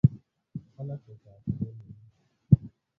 خلک 0.73 0.99
ورته 1.07 1.29
عقیده 1.37 1.69
لري. 1.75 1.93